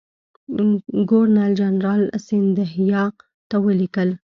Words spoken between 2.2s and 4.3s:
سیندهیا ته ولیکل.